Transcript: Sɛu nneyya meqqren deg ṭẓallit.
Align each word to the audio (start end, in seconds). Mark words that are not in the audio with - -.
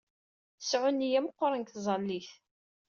Sɛu 0.67 0.89
nneyya 0.91 1.19
meqqren 1.21 1.59
deg 1.63 1.71
ṭẓallit. 1.75 2.29